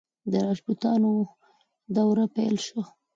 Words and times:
د 0.31 0.33
راجپوتانو 0.45 1.11
دوره 1.95 2.25
پیل 2.35 2.55
شوه. 2.65 2.83